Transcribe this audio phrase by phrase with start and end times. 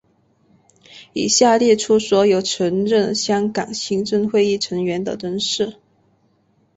[1.13, 5.75] 以下列出所有曾任香港行政会议成员的人士。